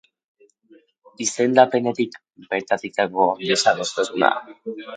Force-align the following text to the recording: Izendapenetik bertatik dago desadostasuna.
Izendapenetik 1.25 2.17
bertatik 2.55 2.99
dago 2.99 3.29
desadostasuna. 3.47 4.35